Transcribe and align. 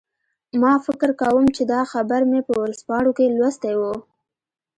ما 0.61 0.73
فکر 0.85 1.09
کوم 1.21 1.45
چې 1.55 1.63
دا 1.73 1.81
خبر 1.91 2.21
مې 2.31 2.39
په 2.47 2.53
ورځپاڼو 2.61 3.11
کې 3.17 3.33
لوستی 3.37 3.73
و 3.77 3.81